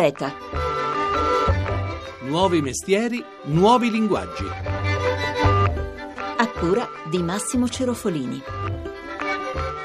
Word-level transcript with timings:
Beta. 0.00 0.32
Nuovi 2.20 2.62
mestieri, 2.62 3.22
nuovi 3.42 3.90
linguaggi. 3.90 4.46
A 6.38 6.48
cura 6.58 6.88
di 7.10 7.22
Massimo 7.22 7.68
Cerofolini. 7.68 8.42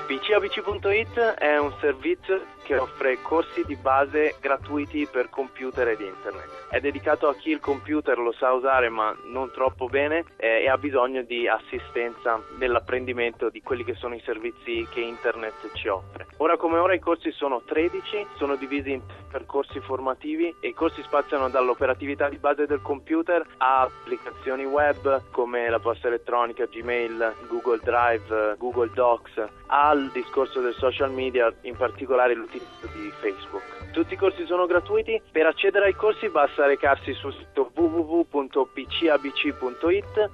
PCABC.it 0.08 1.20
è 1.20 1.58
un 1.58 1.74
servizio 1.82 2.46
che 2.66 2.78
offre 2.78 3.22
corsi 3.22 3.64
di 3.64 3.76
base 3.76 4.36
gratuiti 4.42 5.08
per 5.10 5.30
computer 5.30 5.88
ed 5.88 6.02
internet. 6.02 6.68
È 6.70 6.80
dedicato 6.80 7.28
a 7.28 7.36
chi 7.36 7.52
il 7.52 7.60
computer 7.60 8.18
lo 8.18 8.32
sa 8.32 8.52
usare 8.54 8.90
ma 8.90 9.16
non 9.26 9.52
troppo 9.52 9.86
bene 9.86 10.26
eh, 10.38 10.64
e 10.64 10.68
ha 10.68 10.78
bisogno 10.78 11.22
di 11.22 11.48
assistenza 11.48 12.42
nell'apprendimento 12.58 13.50
di 13.50 13.62
quelli 13.62 13.84
che 13.84 13.94
sono 13.94 14.16
i 14.16 14.22
servizi 14.26 14.86
che 14.90 15.00
internet 15.00 15.72
ci 15.74 15.88
offre. 15.88 16.26
Ora 16.38 16.58
come 16.58 16.80
ora 16.80 16.96
i 16.96 17.00
corsi 17.00 17.32
sono 17.32 17.62
13, 17.64 18.26
sono 18.36 18.56
divisi 18.56 18.92
in 18.92 19.02
percorsi 19.30 19.80
formativi 19.80 20.56
e 20.60 20.70
i 20.70 20.74
corsi 20.74 21.04
spaziano 21.04 21.50
dall'operatività 21.50 22.30
di 22.30 22.38
base 22.38 22.66
del 22.66 22.82
computer 22.82 23.46
a 23.58 23.82
applicazioni 23.82 24.66
web 24.66 25.22
come 25.30 25.70
la 25.70 25.80
posta 25.80 26.08
elettronica, 26.08 26.66
Gmail, 26.66 27.34
Google 27.48 27.80
Drive, 27.84 28.56
Google 28.58 28.90
Docs, 28.92 29.44
al 29.68 30.10
discorso 30.12 30.62
del 30.62 30.74
social 30.74 31.12
media, 31.12 31.54
in 31.62 31.76
particolare 31.76 32.34
l'utilizzo 32.34 32.55
di 32.58 33.12
Facebook. 33.20 33.92
Tutti 33.92 34.14
i 34.14 34.18
corsi 34.18 34.46
sono 34.46 34.66
gratuiti, 34.66 35.22
per 35.32 35.46
accedere 35.46 35.86
ai 35.86 35.94
corsi 35.94 36.30
basta 36.30 36.66
recarsi 36.66 37.14
sul 37.14 37.34
sito 37.34 37.72
www.pcabc.it 37.74 38.70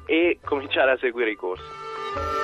e 0.06 0.40
cominciare 0.44 0.92
a 0.92 0.98
seguire 0.98 1.32
i 1.32 1.36
corsi. 1.36 2.41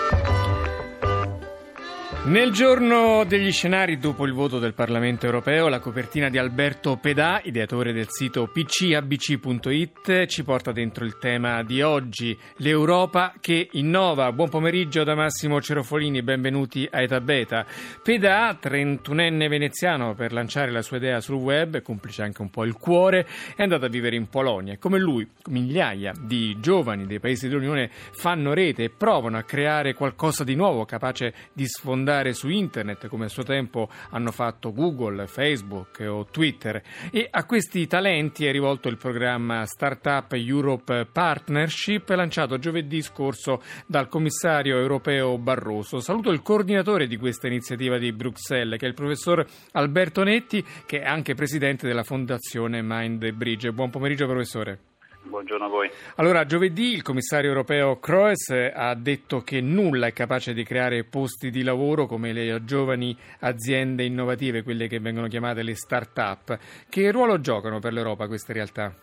Nel 2.28 2.52
giorno 2.52 3.24
degli 3.24 3.54
scenari 3.54 3.98
dopo 3.98 4.26
il 4.26 4.34
voto 4.34 4.60
del 4.60 4.74
Parlamento 4.74 5.26
europeo, 5.26 5.70
la 5.70 5.80
copertina 5.80 6.28
di 6.28 6.38
Alberto 6.38 6.98
Pedà, 6.98 7.40
ideatore 7.42 7.94
del 7.94 8.08
sito 8.10 8.48
pcabc.it, 8.52 10.26
ci 10.26 10.44
porta 10.44 10.74
dentro 10.74 11.06
il 11.06 11.18
tema 11.20 11.64
di 11.64 11.82
oggi, 11.82 12.38
l'Europa 12.58 13.34
che 13.40 13.70
innova. 13.72 14.34
Buon 14.34 14.50
pomeriggio 14.50 15.06
da 15.06 15.16
Massimo 15.16 15.62
Cerofolini, 15.62 16.22
benvenuti 16.22 16.86
a 16.92 17.02
Eta 17.02 17.22
Beta. 17.22 17.66
Pedà, 18.04 18.60
31enne 18.62 19.48
veneziano, 19.48 20.14
per 20.14 20.34
lanciare 20.34 20.70
la 20.72 20.82
sua 20.82 20.98
idea 20.98 21.22
sul 21.22 21.38
web, 21.38 21.82
complice 21.82 22.24
anche 22.24 22.42
un 22.42 22.50
po' 22.50 22.66
il 22.66 22.74
cuore, 22.74 23.26
è 23.56 23.64
andato 23.64 23.86
a 23.86 23.90
vivere 23.90 24.18
in 24.18 24.28
Polonia. 24.28 24.78
Come 24.78 25.00
lui, 25.00 25.26
migliaia 25.46 26.12
di 26.20 26.58
giovani 26.60 27.06
dei 27.06 27.22
paesi 27.22 27.48
dell'Unione 27.48 27.90
fanno 27.90 28.54
rete 28.54 28.84
e 28.84 28.90
provano 28.90 29.38
a 29.38 29.44
creare 29.44 29.94
qualcosa 29.94 30.44
di 30.44 30.56
nuovo 30.56 30.84
capace 30.84 31.34
di 31.54 31.66
sfondare 31.66 32.16
andare 32.18 32.34
su 32.34 32.50
internet 32.50 33.08
come 33.08 33.26
a 33.26 33.30
suo 33.30 33.44
tempo 33.44 33.90
hanno 34.10 34.32
fatto 34.32 34.74
Google, 34.74 35.28
Facebook 35.28 36.04
o 36.08 36.26
Twitter 36.26 36.82
e 37.12 37.28
a 37.30 37.46
questi 37.46 37.86
talenti 37.88 38.46
è 38.46 38.52
rivolto 38.52 38.90
il 38.90 38.98
programma 38.98 39.66
Startup 39.66 40.32
Europe 40.34 41.08
Partnership 41.12 42.10
lanciato 42.10 42.58
giovedì 42.58 43.02
scorso 43.02 43.62
dal 43.86 44.08
commissario 44.08 44.78
europeo 44.78 45.38
Barroso. 45.38 46.00
Saluto 46.00 46.32
il 46.32 46.42
coordinatore 46.42 47.08
di 47.08 47.18
questa 47.18 47.48
iniziativa 47.48 47.98
di 47.98 48.12
Bruxelles 48.12 48.80
che 48.80 48.86
è 48.86 48.90
il 48.90 48.96
professor 48.96 49.46
Alberto 49.74 50.24
Netti 50.24 50.66
che 50.86 51.02
è 51.02 51.06
anche 51.06 51.36
presidente 51.36 51.88
della 51.88 52.04
fondazione 52.04 52.82
Mind 52.82 53.32
Bridge. 53.32 53.72
Buon 53.72 53.90
pomeriggio 53.90 54.26
professore. 54.26 54.97
Buongiorno 55.28 55.66
a 55.66 55.70
voi. 55.70 55.90
Allora, 56.16 56.46
giovedì 56.46 56.94
il 56.94 57.02
commissario 57.02 57.50
europeo 57.50 58.00
Kroes 58.00 58.50
ha 58.50 58.94
detto 58.96 59.42
che 59.42 59.62
nulla 59.62 60.08
è 60.08 60.14
capace 60.14 60.54
di 60.54 60.64
creare 60.64 61.04
posti 61.04 61.50
di 61.50 61.64
lavoro 61.64 62.06
come 62.06 62.34
le 62.34 62.64
giovani 62.64 63.16
aziende 63.42 64.04
innovative, 64.04 64.64
quelle 64.64 64.88
che 64.88 65.00
vengono 65.00 65.28
chiamate 65.28 65.64
le 65.64 65.76
start-up. 65.76 66.58
Che 66.90 67.12
ruolo 67.12 67.40
giocano 67.40 67.80
per 67.80 67.94
l'Europa 67.94 68.28
queste 68.28 68.54
realtà? 68.54 68.94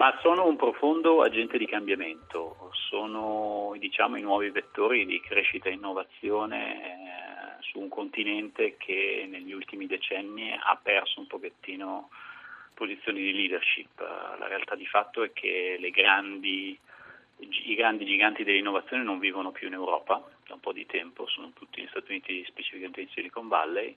Ma 0.00 0.16
sono 0.22 0.46
un 0.46 0.56
profondo 0.56 1.20
agente 1.20 1.58
di 1.58 1.66
cambiamento, 1.66 2.70
sono 2.88 3.74
diciamo, 3.78 4.16
i 4.16 4.22
nuovi 4.22 4.48
vettori 4.48 5.04
di 5.04 5.20
crescita 5.20 5.68
e 5.68 5.72
innovazione 5.72 6.74
eh, 6.74 7.62
su 7.70 7.80
un 7.80 7.90
continente 7.90 8.76
che 8.78 9.28
negli 9.30 9.52
ultimi 9.52 9.86
decenni 9.86 10.52
ha 10.52 10.80
perso 10.82 11.20
un 11.20 11.26
pochettino 11.26 12.08
posizioni 12.80 13.20
di 13.20 13.34
leadership. 13.34 14.00
La 14.00 14.48
realtà 14.48 14.74
di 14.74 14.86
fatto 14.86 15.22
è 15.22 15.32
che 15.34 15.78
grandi, 15.92 16.78
i 17.36 17.74
grandi 17.74 18.06
giganti 18.06 18.42
dell'innovazione 18.42 19.02
non 19.02 19.18
vivono 19.18 19.50
più 19.50 19.66
in 19.66 19.74
Europa 19.74 20.24
da 20.46 20.54
un 20.54 20.60
po' 20.60 20.72
di 20.72 20.86
tempo, 20.86 21.26
sono 21.28 21.50
tutti 21.52 21.80
negli 21.80 21.90
Stati 21.90 22.12
Uniti, 22.12 22.42
specificamente 22.48 23.02
in 23.02 23.08
Silicon 23.12 23.48
Valley. 23.48 23.94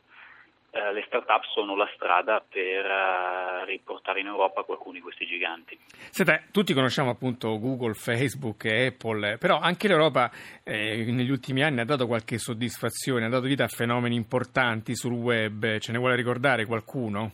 Uh, 0.74 0.92
le 0.92 1.04
start-up 1.06 1.44
sono 1.54 1.76
la 1.76 1.88
strada 1.94 2.44
per 2.50 2.84
uh, 2.84 3.64
riportare 3.64 4.22
in 4.22 4.26
Europa 4.26 4.64
qualcuno 4.64 4.96
di 4.96 5.02
questi 5.02 5.28
giganti. 5.28 5.78
Senta, 6.10 6.42
tutti 6.52 6.74
conosciamo 6.74 7.12
appunto 7.12 7.60
Google, 7.60 7.94
Facebook 7.94 8.66
Apple, 8.66 9.38
però 9.38 9.60
anche 9.60 9.88
l'Europa 9.88 10.32
eh, 10.64 11.06
negli 11.12 11.30
ultimi 11.30 11.62
anni 11.62 11.82
ha 11.82 11.86
dato 11.86 12.08
qualche 12.08 12.40
soddisfazione, 12.40 13.26
ha 13.26 13.30
dato 13.30 13.46
vita 13.46 13.66
a 13.66 13.68
fenomeni 13.68 14.16
importanti 14.16 14.96
sul 14.96 15.14
web, 15.14 15.78
ce 15.78 15.92
ne 15.92 16.00
vuole 16.00 16.16
ricordare 16.16 16.66
qualcuno? 16.66 17.34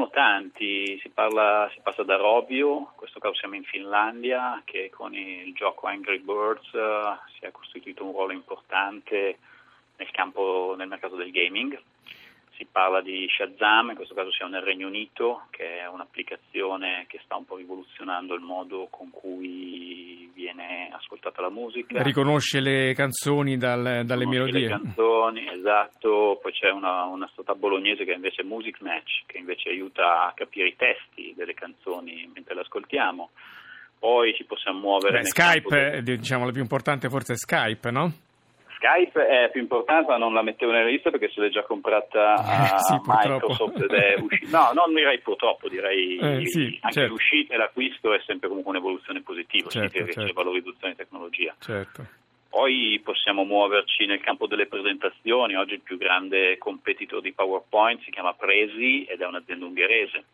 Sono 0.00 0.12
tanti, 0.12 0.98
si, 1.02 1.10
parla, 1.10 1.68
si 1.74 1.80
passa 1.82 2.02
da 2.02 2.16
Rovio, 2.16 2.78
in 2.78 2.86
questo 2.96 3.20
caso 3.20 3.34
siamo 3.34 3.56
in 3.56 3.64
Finlandia, 3.64 4.62
che 4.64 4.88
con 4.88 5.12
il 5.12 5.52
gioco 5.52 5.88
Angry 5.88 6.20
Birds 6.20 6.72
uh, 6.72 7.18
si 7.34 7.44
è 7.44 7.50
costituito 7.50 8.06
un 8.06 8.12
ruolo 8.12 8.32
importante 8.32 9.36
nel 9.98 10.10
campo, 10.10 10.74
nel 10.74 10.88
mercato 10.88 11.16
del 11.16 11.30
gaming 11.30 11.78
si 12.60 12.66
parla 12.70 13.00
di 13.00 13.26
Shazam, 13.26 13.88
in 13.88 13.96
questo 13.96 14.12
caso 14.14 14.30
siamo 14.32 14.52
nel 14.52 14.60
Regno 14.60 14.86
Unito, 14.86 15.46
che 15.48 15.78
è 15.78 15.88
un'applicazione 15.88 17.06
che 17.08 17.18
sta 17.24 17.36
un 17.36 17.46
po' 17.46 17.56
rivoluzionando 17.56 18.34
il 18.34 18.42
modo 18.42 18.88
con 18.90 19.08
cui 19.10 20.30
viene 20.34 20.90
ascoltata 20.92 21.40
la 21.40 21.48
musica. 21.48 22.02
Riconosce 22.02 22.60
le 22.60 22.92
canzoni 22.92 23.56
dal, 23.56 24.02
dalle 24.04 24.26
melodie. 24.26 24.60
Le 24.60 24.68
canzoni, 24.68 25.48
esatto. 25.48 26.38
Poi 26.42 26.52
c'è 26.52 26.70
una, 26.70 27.04
una 27.04 27.26
startup 27.32 27.56
bolognese 27.56 28.04
che 28.04 28.12
invece 28.12 28.42
è 28.42 28.44
Music 28.44 28.82
Match, 28.82 29.22
che 29.24 29.38
invece 29.38 29.70
aiuta 29.70 30.26
a 30.26 30.32
capire 30.34 30.68
i 30.68 30.76
testi 30.76 31.32
delle 31.34 31.54
canzoni 31.54 32.30
mentre 32.34 32.54
le 32.54 32.60
ascoltiamo. 32.60 33.30
Poi 33.98 34.34
ci 34.34 34.44
possiamo 34.44 34.80
muovere. 34.80 35.20
Beh, 35.20 35.26
Skype, 35.26 36.02
del... 36.02 36.18
diciamo, 36.18 36.44
la 36.44 36.52
più 36.52 36.60
importante 36.60 37.08
forse 37.08 37.32
è 37.32 37.36
Skype, 37.36 37.90
no? 37.90 38.12
Skype 38.80 39.26
è 39.26 39.50
più 39.50 39.60
importante, 39.60 40.10
ma 40.10 40.16
non 40.16 40.32
la 40.32 40.40
mettevo 40.40 40.72
nella 40.72 40.88
lista 40.88 41.10
perché 41.10 41.30
se 41.30 41.42
l'è 41.42 41.50
già 41.50 41.62
comprata 41.64 42.32
a 42.40 42.78
sì, 42.78 42.98
Microsoft 43.04 43.78
ed 43.82 43.92
è 43.92 44.14
uscita. 44.18 44.58
No, 44.58 44.72
non 44.72 44.94
direi 44.94 45.20
purtroppo, 45.20 45.68
direi 45.68 46.16
eh, 46.16 46.46
sì, 46.46 46.78
anche 46.80 47.00
certo. 47.00 47.12
l'uscita 47.12 47.52
e 47.54 47.58
l'acquisto 47.58 48.14
è 48.14 48.22
sempre 48.24 48.48
comunque 48.48 48.72
un'evoluzione 48.72 49.20
positiva, 49.20 49.68
certo, 49.68 49.88
significa 49.88 50.04
certo. 50.04 50.20
che 50.20 50.26
c'è 50.26 50.32
valorizzazione 50.32 50.92
di 50.94 50.98
tecnologia. 50.98 51.54
Certo. 51.60 52.06
Poi 52.48 53.00
possiamo 53.04 53.44
muoverci 53.44 54.06
nel 54.06 54.20
campo 54.20 54.46
delle 54.46 54.66
presentazioni, 54.66 55.54
oggi 55.54 55.74
il 55.74 55.82
più 55.82 55.98
grande 55.98 56.56
competitor 56.58 57.20
di 57.20 57.32
PowerPoint 57.32 58.02
si 58.02 58.10
chiama 58.10 58.32
Presi 58.32 59.04
ed 59.04 59.20
è 59.20 59.26
un'azienda 59.26 59.66
ungherese. 59.66 60.24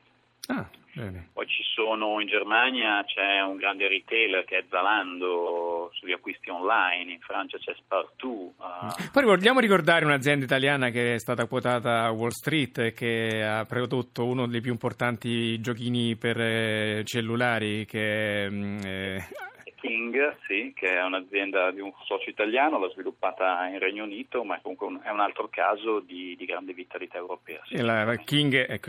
Ah, 0.47 0.67
bene. 0.97 1.29
Poi 1.33 1.47
ci 1.47 1.63
sono 1.75 2.21
in 2.21 2.27
Germania 2.27 3.05
c'è 3.05 3.43
un 3.43 3.57
grande 3.57 3.87
retailer 3.87 4.45
che 4.45 4.59
è 4.59 4.65
Zalando 4.69 5.91
sugli 5.93 6.13
acquisti 6.13 6.51
online, 6.51 7.13
in 7.13 7.21
Francia 7.21 7.59
c'è 7.59 7.75
Spartoo. 7.77 8.55
Uh... 8.57 9.11
Poi 9.13 9.25
vogliamo 9.25 9.61
ricordare 9.61 10.05
un'azienda 10.05 10.45
italiana 10.45 10.89
che 10.91 11.15
è 11.15 11.19
stata 11.19 11.47
quotata 11.47 12.05
a 12.05 12.11
Wall 12.11 12.31
Street 12.31 12.79
e 12.79 12.93
che 12.93 13.45
ha 13.45 13.65
prodotto 13.65 14.25
uno 14.25 14.47
dei 14.47 14.61
più 14.61 14.73
importanti 14.73 15.61
giochini 15.61 16.17
per 16.17 16.41
eh, 16.41 17.03
cellulari 17.05 17.85
che 17.85 18.49
mm, 18.51 18.79
eh, 18.85 19.29
King, 19.77 20.37
sì, 20.47 20.73
che 20.75 20.89
è 20.89 21.03
un'azienda 21.03 21.71
di 21.71 21.81
un 21.81 21.93
socio 22.05 22.31
italiano, 22.31 22.79
l'ha 22.79 22.89
sviluppata 22.89 23.67
in 23.67 23.79
Regno 23.79 24.05
Unito, 24.05 24.43
ma 24.45 24.59
comunque 24.61 25.01
è 25.03 25.11
un 25.11 25.21
altro 25.21 25.49
caso 25.49 26.01
di, 26.01 26.35
di 26.37 26.45
grande 26.45 26.73
vitalità 26.73 27.19
europea. 27.19 27.63
E 27.69 27.83
la 27.83 28.15
King 28.17 28.55
è 28.55 28.81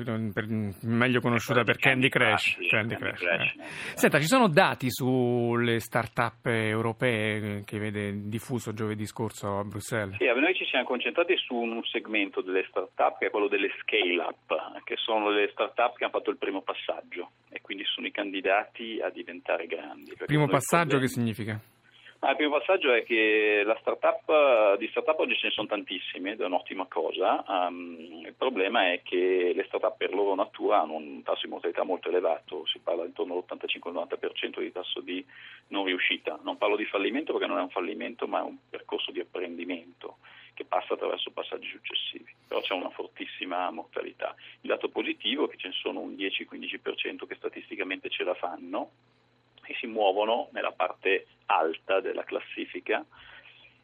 meglio 0.84 1.20
conosciuta 1.20 1.64
per 1.64 1.78
Candy 1.78 2.10
Crush. 2.10 2.56
Crush, 2.56 2.70
Candy 2.70 2.96
Candy 2.96 3.16
Crush, 3.16 3.20
Crush 3.20 3.56
eh. 3.56 3.96
Senta, 3.96 4.20
ci 4.20 4.28
sono 4.28 4.48
dati 4.48 4.90
sulle 4.90 5.80
start-up 5.80 6.46
europee 6.48 7.64
che 7.66 7.80
vede 7.80 8.28
diffuso 8.28 8.74
giovedì 8.74 9.06
scorso 9.06 9.58
a 9.58 9.64
Bruxelles? 9.64 10.18
Sì, 10.18 10.26
noi 10.26 10.56
ci 10.56 10.66
siamo 10.66 10.86
concentrati 10.86 11.36
su 11.38 11.56
un 11.56 11.84
segmento 11.84 12.42
delle 12.42 12.66
start-up 12.70 13.18
che 13.20 13.28
è 13.28 13.30
quello 13.30 13.48
delle 13.48 13.70
scale-up, 13.82 14.84
che 14.84 14.96
sono 14.98 15.30
le 15.30 15.50
start-up 15.52 15.98
che 15.98 16.04
hanno 16.04 16.14
fatto 16.14 16.30
il 16.30 16.38
primo 16.38 16.62
passaggio 16.62 17.32
quindi 18.66 18.88
sono 18.88 18.98
i 18.98 18.98
candidati 18.98 19.00
a 19.02 19.10
diventare 19.10 19.68
grandi. 19.68 20.14
Primo 20.26 20.48
passaggio 20.48 20.98
che 20.98 21.08
significa? 21.08 21.60
Ah, 22.20 22.32
il 22.32 22.36
primo 22.36 22.58
passaggio 22.58 22.92
è 22.94 23.04
che 23.04 23.62
la 23.64 23.78
startup, 23.80 24.78
di 24.78 24.88
startup 24.88 25.20
oggi 25.20 25.36
ce 25.36 25.48
ne 25.48 25.54
sono 25.54 25.68
tantissime 25.68 26.32
ed 26.32 26.42
è 26.42 26.46
un'ottima 26.46 26.88
cosa. 26.90 27.44
Um, 27.48 28.24
il 28.26 28.34
problema 28.36 28.92
è 28.92 29.02
che 29.04 29.52
le 29.54 29.64
startup 29.66 29.96
per 29.96 30.16
loro 30.16 30.34
natura 30.34 30.82
hanno 30.82 30.96
un 30.96 31.22
tasso 31.22 31.42
di 31.44 31.52
mortalità 31.52 31.84
molto 31.84 32.10
elevato, 32.10 32.66
si 32.66 32.80
parla 32.80 33.06
intorno 33.06 33.36
all'85-90% 33.36 34.60
di 34.60 34.72
tasso 34.72 35.00
di 35.02 35.24
non 35.68 35.86
riuscita. 35.86 36.40
Non 36.42 36.58
parlo 36.58 36.76
di 36.76 36.86
fallimento 36.86 37.34
perché 37.34 37.48
non 37.48 37.60
è 37.60 37.62
un 37.62 37.70
fallimento 37.70 38.28
ma 38.28 38.40
è 38.40 38.44
un 38.44 38.58
percorso 38.68 39.12
di 39.12 39.20
apprendimento 39.20 40.18
che 40.58 40.66
passa 40.66 40.96
attraverso 40.96 41.30
passaggi 41.30 41.70
successivi, 41.70 42.34
però 42.48 42.62
c'è 42.62 42.74
una 42.74 42.90
fortissima 42.90 43.70
mortalità. 43.70 44.34
Il 44.62 44.70
dato 44.70 44.90
positivo 44.90 45.46
è 45.46 45.50
che 45.52 45.58
ce 45.58 45.68
ne 45.68 45.74
sono 45.76 46.00
un 46.00 46.14
10-15% 46.16 47.28
che 47.28 47.36
statisticamente 47.36 48.10
ce 48.10 48.24
la 48.24 48.34
fanno 48.34 48.90
e 49.64 49.76
si 49.80 49.86
muovono 49.86 50.50
nella 50.54 50.72
parte 50.72 51.28
alta 51.46 52.00
della 52.00 52.24
classifica 52.24 53.06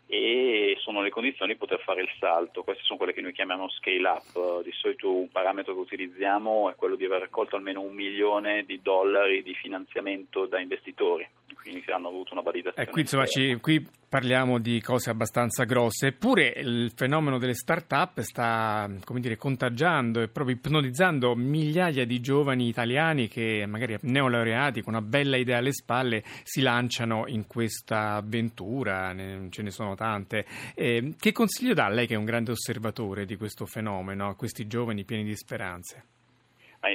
e 0.07 0.75
sono 0.79 1.03
le 1.03 1.11
condizioni 1.11 1.53
di 1.53 1.59
poter 1.59 1.79
fare 1.81 2.01
il 2.01 2.09
salto. 2.17 2.63
Queste 2.63 2.83
sono 2.83 2.97
quelle 2.97 3.13
che 3.13 3.21
noi 3.21 3.33
chiamiamo 3.33 3.69
scale 3.69 4.07
up. 4.07 4.63
Di 4.63 4.71
solito 4.71 5.13
un 5.13 5.29
parametro 5.29 5.75
che 5.75 5.79
utilizziamo 5.79 6.71
è 6.71 6.75
quello 6.75 6.95
di 6.95 7.05
aver 7.05 7.19
raccolto 7.21 7.55
almeno 7.55 7.81
un 7.81 7.93
milione 7.93 8.63
di 8.63 8.81
dollari 8.81 9.43
di 9.43 9.53
finanziamento 9.53 10.47
da 10.47 10.59
investitori 10.59 11.29
quindi 11.63 11.89
hanno 11.91 12.09
avuto 12.09 12.33
una 12.33 12.41
validazione. 12.41 12.87
Eh, 12.87 12.91
qui, 12.91 13.01
insomma, 13.01 13.25
ci, 13.25 13.57
qui 13.61 13.87
parliamo 14.13 14.59
di 14.59 14.79
cose 14.79 15.09
abbastanza 15.09 15.63
grosse, 15.63 16.09
eppure 16.09 16.53
il 16.57 16.91
fenomeno 16.95 17.39
delle 17.39 17.55
start-up 17.55 18.19
sta 18.19 18.87
dire, 19.15 19.37
contagiando 19.37 20.21
e 20.21 20.27
proprio 20.27 20.55
ipnotizzando 20.55 21.33
migliaia 21.33 22.05
di 22.05 22.19
giovani 22.19 22.67
italiani 22.67 23.27
che 23.27 23.65
magari 23.67 23.97
neolaureati 24.01 24.83
con 24.83 24.93
una 24.93 25.01
bella 25.01 25.35
idea 25.35 25.57
alle 25.57 25.73
spalle 25.73 26.21
si 26.43 26.61
lanciano 26.61 27.23
in 27.25 27.47
questa 27.47 28.13
avventura, 28.13 29.15
ce 29.49 29.63
ne 29.63 29.71
sono 29.71 29.95
tante. 29.95 30.45
Eh, 30.75 31.15
che 31.19 31.31
consiglio 31.31 31.73
dà 31.73 31.89
lei 31.89 32.05
che 32.05 32.13
è 32.13 32.17
un 32.17 32.25
grande 32.25 32.51
osservatore 32.51 33.25
di 33.25 33.35
questo 33.35 33.65
fenomeno 33.65 34.29
a 34.29 34.35
questi 34.35 34.67
giovani 34.67 35.05
pieni 35.05 35.23
di 35.23 35.35
speranze? 35.35 36.03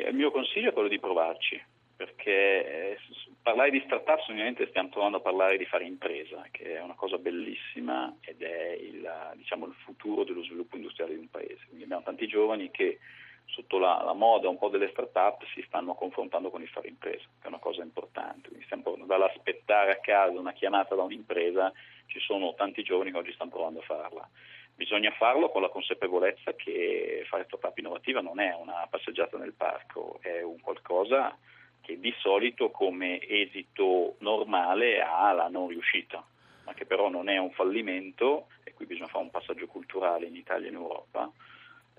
Il 0.08 0.14
mio 0.14 0.30
consiglio 0.30 0.68
è 0.68 0.72
quello 0.72 0.88
di 0.88 1.00
provarci 1.00 1.60
perché 1.98 2.92
eh, 2.92 2.98
parlare 3.42 3.72
di 3.72 3.82
start-up 3.84 4.20
ovviamente 4.28 4.68
stiamo 4.68 4.88
provando 4.88 5.16
a 5.16 5.20
parlare 5.20 5.58
di 5.58 5.64
fare 5.64 5.84
impresa, 5.84 6.46
che 6.52 6.76
è 6.76 6.80
una 6.80 6.94
cosa 6.94 7.18
bellissima 7.18 8.14
ed 8.20 8.40
è 8.40 8.78
il, 8.80 9.32
diciamo, 9.34 9.66
il 9.66 9.74
futuro 9.82 10.22
dello 10.22 10.44
sviluppo 10.44 10.76
industriale 10.76 11.14
di 11.14 11.18
un 11.18 11.28
paese. 11.28 11.64
Quindi 11.66 11.82
abbiamo 11.82 12.04
tanti 12.04 12.28
giovani 12.28 12.70
che 12.70 13.00
sotto 13.46 13.78
la, 13.78 14.00
la, 14.04 14.12
moda 14.12 14.48
un 14.48 14.58
po' 14.58 14.68
delle 14.68 14.90
start-up 14.90 15.42
si 15.52 15.64
stanno 15.66 15.94
confrontando 15.94 16.50
con 16.50 16.62
il 16.62 16.68
fare 16.68 16.86
impresa, 16.86 17.24
che 17.40 17.46
è 17.46 17.48
una 17.48 17.58
cosa 17.58 17.82
importante. 17.82 18.46
Quindi 18.46 18.64
stiamo 18.66 18.96
dall'aspettare 19.04 19.90
a 19.90 19.98
casa 19.98 20.38
una 20.38 20.52
chiamata 20.52 20.94
da 20.94 21.02
un'impresa, 21.02 21.72
ci 22.06 22.20
sono 22.20 22.54
tanti 22.54 22.84
giovani 22.84 23.10
che 23.10 23.18
oggi 23.18 23.32
stanno 23.32 23.50
provando 23.50 23.80
a 23.80 23.82
farla. 23.82 24.28
Bisogna 24.76 25.10
farlo 25.18 25.48
con 25.48 25.62
la 25.62 25.68
consapevolezza 25.68 26.54
che 26.54 27.24
fare 27.26 27.42
startup 27.46 27.76
innovativa 27.76 28.20
non 28.20 28.38
è 28.38 28.54
una 28.54 28.86
passeggiata 28.88 29.36
nel 29.36 29.54
parco, 29.54 30.20
è 30.22 30.42
un 30.42 30.60
qualcosa 30.60 31.36
che 31.88 31.98
di 31.98 32.14
solito 32.18 32.70
come 32.70 33.18
esito 33.26 34.16
normale 34.18 35.00
ha 35.00 35.32
la 35.32 35.48
non 35.48 35.68
riuscita, 35.68 36.22
ma 36.66 36.74
che 36.74 36.84
però 36.84 37.08
non 37.08 37.30
è 37.30 37.38
un 37.38 37.50
fallimento, 37.52 38.48
e 38.62 38.74
qui 38.74 38.84
bisogna 38.84 39.08
fare 39.08 39.24
un 39.24 39.30
passaggio 39.30 39.66
culturale 39.66 40.26
in 40.26 40.36
Italia 40.36 40.66
e 40.66 40.68
in 40.68 40.76
Europa. 40.76 41.32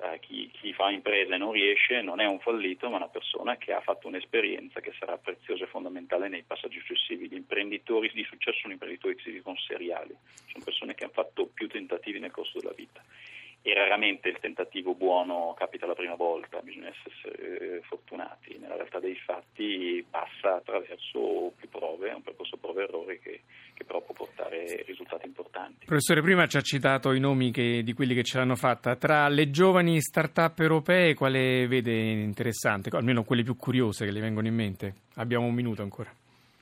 Eh, 0.02 0.20
chi, 0.20 0.48
chi, 0.54 0.74
fa 0.74 0.92
impresa 0.92 1.34
e 1.34 1.38
non 1.40 1.54
riesce 1.54 2.02
non 2.02 2.20
è 2.20 2.26
un 2.26 2.40
fallito, 2.40 2.88
ma 2.88 2.98
una 2.98 3.08
persona 3.08 3.58
che 3.58 3.74
ha 3.74 3.82
fatto 3.82 4.08
un'esperienza 4.08 4.80
che 4.80 4.94
sarà 5.00 5.18
preziosa 5.18 5.64
e 5.64 5.68
fondamentale 5.68 6.30
nei 6.30 6.44
passaggi 6.44 6.80
successivi. 6.86 7.28
Gli 7.28 7.36
imprenditori 7.36 8.12
di 8.14 8.24
successo 8.26 8.60
sono 8.60 8.74
imprenditori 8.74 9.16
che 9.16 9.24
si 9.24 9.32
dicono 9.32 9.58
seriali, 9.58 10.16
sono 10.52 10.64
persone 10.64 10.94
che 10.94 11.06
hanno 11.06 11.14
fatto 11.14 11.48
più 11.48 11.68
tentativi 11.68 12.20
nel 12.20 12.30
corso 12.30 12.60
della 12.60 12.74
vita 12.76 13.02
e 13.62 13.74
raramente 13.74 14.30
il 14.30 14.40
tentativo 14.40 14.94
buono 14.94 15.54
capita 15.58 15.86
la 15.86 15.94
prima 15.94 16.16
volta, 16.16 16.62
bisogna 16.62 16.88
essere 16.88 17.78
eh, 17.78 17.82
fortunati. 17.82 18.49
Realtà 18.90 19.00
dei 19.00 19.16
fatti 19.16 20.04
passa 20.10 20.56
attraverso 20.56 21.54
più 21.56 21.70
prove, 21.70 22.12
un 22.12 22.24
percorso 22.24 22.58
prove-errori 22.58 23.20
che, 23.20 23.42
che, 23.76 23.84
però 23.84 24.02
può 24.02 24.16
portare 24.16 24.84
risultati 24.88 25.28
importanti. 25.28 25.86
Professore, 25.86 26.22
prima 26.22 26.48
ci 26.48 26.58
ha 26.58 26.62
citato 26.62 27.14
i 27.14 27.20
nomi 27.20 27.52
che, 27.52 27.84
di 27.84 27.94
quelli 27.94 28.16
che 28.16 28.24
ce 28.24 28.40
l'hanno 28.40 28.56
fatta. 28.56 28.96
Tra 28.96 29.28
le 29.28 29.52
giovani 29.52 30.02
start-up 30.02 30.60
europee 30.60 31.14
quale 31.14 31.68
vede 31.68 31.94
interessante, 31.94 32.90
almeno 32.92 33.24
quelle 33.24 33.44
più 33.44 33.56
curiose 33.56 34.06
che 34.06 34.12
le 34.12 34.22
vengono 34.22 34.48
in 34.48 34.56
mente? 34.56 34.94
Abbiamo 35.16 35.46
un 35.46 35.54
minuto 35.54 35.84
ancora. 35.84 36.12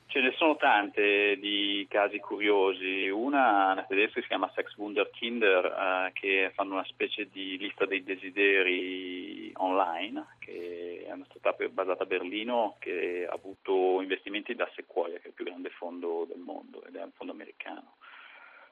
Ce 0.08 0.20
ne 0.20 0.32
sono 0.38 0.56
tante 0.56 1.36
di 1.38 1.86
casi 1.86 2.18
curiosi. 2.18 3.10
Una, 3.10 3.72
una 3.72 3.84
tedesca 3.86 4.22
si 4.22 4.26
chiama 4.26 4.50
Sex 4.54 4.74
Wunderkinder, 4.76 5.64
eh, 5.66 6.12
che 6.14 6.50
fanno 6.54 6.72
una 6.74 6.84
specie 6.86 7.28
di 7.30 7.58
lista 7.58 7.84
dei 7.84 8.02
desideri 8.02 9.52
online, 9.56 10.36
che 10.38 11.04
è 11.06 11.12
una 11.12 11.26
startup 11.28 11.68
basata 11.68 12.04
a 12.04 12.06
Berlino 12.06 12.76
che 12.78 13.26
ha 13.28 13.34
avuto 13.34 14.00
investimenti 14.00 14.54
da 14.54 14.66
Sequoia, 14.74 15.18
che 15.18 15.24
è 15.24 15.28
il 15.28 15.34
più 15.34 15.44
grande 15.44 15.68
fondo 15.68 16.24
del 16.26 16.40
mondo 16.40 16.82
ed 16.86 16.96
è 16.96 17.02
un 17.02 17.12
fondo 17.12 17.34
americano. 17.34 17.96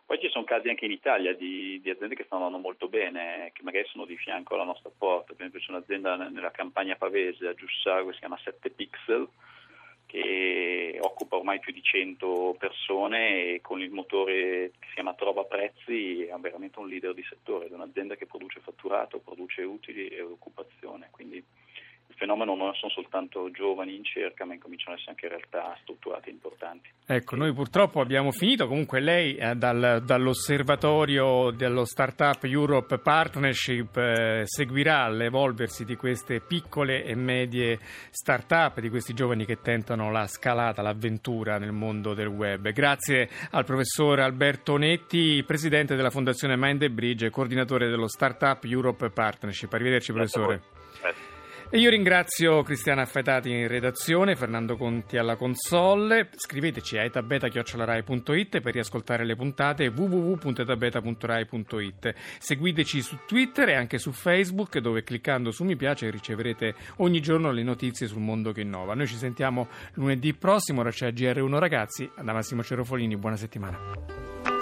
Poi 0.06 0.18
ci 0.18 0.30
sono 0.30 0.44
casi 0.44 0.70
anche 0.70 0.86
in 0.86 0.92
Italia 0.92 1.34
di, 1.34 1.78
di, 1.82 1.90
aziende 1.90 2.14
che 2.14 2.24
stanno 2.24 2.46
andando 2.46 2.66
molto 2.66 2.88
bene, 2.88 3.50
che 3.52 3.62
magari 3.62 3.86
sono 3.88 4.06
di 4.06 4.16
fianco 4.16 4.54
alla 4.54 4.64
nostra 4.64 4.90
porta. 4.96 5.34
Per 5.34 5.44
esempio 5.44 5.60
c'è 5.60 5.70
un'azienda 5.70 6.16
nella 6.30 6.50
campagna 6.50 6.96
pavese 6.96 7.46
a 7.46 7.54
Giussaro 7.54 8.06
che 8.06 8.12
si 8.14 8.20
chiama 8.20 8.38
7 8.42 8.70
Pixel, 8.70 9.28
che 10.06 10.98
occupa 11.16 11.36
ormai 11.36 11.58
più 11.60 11.72
di 11.72 11.82
100 11.82 12.56
persone 12.58 13.54
e 13.54 13.60
con 13.62 13.80
il 13.80 13.90
motore 13.90 14.72
che 14.78 14.86
si 14.88 14.94
chiama 14.94 15.14
Trova 15.14 15.44
Prezzi 15.44 16.24
è 16.24 16.34
veramente 16.38 16.78
un 16.78 16.88
leader 16.88 17.14
di 17.14 17.24
settore, 17.26 17.68
è 17.68 17.72
un'azienda 17.72 18.16
che 18.16 18.26
produce 18.26 18.60
fatturato, 18.60 19.20
produce 19.20 19.62
utili 19.62 20.08
e 20.08 20.20
occupazione, 20.20 21.08
quindi 21.10 21.42
fenomeno 22.16 22.54
non 22.54 22.74
sono 22.74 22.90
soltanto 22.90 23.50
giovani 23.50 23.94
in 23.94 24.04
cerca, 24.04 24.44
ma 24.44 24.54
incominciano 24.54 24.92
ad 24.92 24.98
essere 24.98 25.12
anche 25.12 25.28
realtà 25.28 25.76
strutturate 25.82 26.30
importanti. 26.30 26.90
Ecco, 27.06 27.36
noi 27.36 27.52
purtroppo 27.52 28.00
abbiamo 28.00 28.32
finito, 28.32 28.66
comunque 28.66 29.00
lei 29.00 29.36
eh, 29.36 29.54
dal, 29.54 30.02
dall'osservatorio 30.04 31.50
dello 31.50 31.84
Startup 31.84 32.42
Europe 32.44 32.98
Partnership 32.98 33.96
eh, 33.96 34.42
seguirà 34.44 35.08
l'evolversi 35.08 35.84
di 35.84 35.96
queste 35.96 36.40
piccole 36.40 37.04
e 37.04 37.14
medie 37.14 37.78
start-up, 38.10 38.80
di 38.80 38.88
questi 38.88 39.14
giovani 39.14 39.44
che 39.44 39.60
tentano 39.60 40.10
la 40.10 40.26
scalata, 40.26 40.82
l'avventura 40.82 41.58
nel 41.58 41.72
mondo 41.72 42.14
del 42.14 42.26
web. 42.26 42.70
Grazie 42.70 43.28
al 43.50 43.64
professor 43.64 44.20
Alberto 44.20 44.76
Netti, 44.76 45.42
presidente 45.46 45.94
della 45.96 46.10
Fondazione 46.10 46.56
Mind 46.56 46.80
the 46.80 46.90
Bridge 46.90 47.26
e 47.26 47.30
coordinatore 47.30 47.88
dello 47.88 48.08
Startup 48.08 48.62
Europe 48.64 49.10
Partnership. 49.10 49.72
Arrivederci 49.72 50.12
professore. 50.12 50.62
E 51.68 51.78
io 51.78 51.90
ringrazio 51.90 52.62
Cristiana 52.62 53.02
Affetati 53.02 53.50
in 53.50 53.66
redazione, 53.66 54.36
Fernando 54.36 54.76
Conti 54.76 55.16
alla 55.16 55.34
console. 55.34 56.28
Scriveteci 56.36 56.96
a 56.96 57.02
etabeta.rai.it 57.02 58.60
per 58.60 58.72
riascoltare 58.72 59.24
le 59.24 59.34
puntate 59.34 59.88
www.etabeta.rai.it. 59.88 62.14
Seguiteci 62.38 63.02
su 63.02 63.18
Twitter 63.26 63.70
e 63.70 63.74
anche 63.74 63.98
su 63.98 64.12
Facebook 64.12 64.78
dove 64.78 65.02
cliccando 65.02 65.50
su 65.50 65.64
mi 65.64 65.74
piace 65.74 66.08
riceverete 66.08 66.72
ogni 66.98 67.20
giorno 67.20 67.50
le 67.50 67.64
notizie 67.64 68.06
sul 68.06 68.22
mondo 68.22 68.52
che 68.52 68.60
innova. 68.60 68.94
Noi 68.94 69.08
ci 69.08 69.16
sentiamo 69.16 69.66
lunedì 69.94 70.34
prossimo, 70.34 70.82
ora 70.82 70.90
c'è 70.90 71.08
GR1 71.08 71.58
ragazzi, 71.58 72.08
da 72.22 72.32
Massimo 72.32 72.62
Cerofolini, 72.62 73.16
buona 73.16 73.36
settimana. 73.36 74.55